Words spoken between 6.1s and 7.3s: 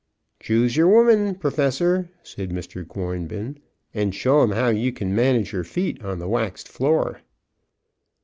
a waxed floor."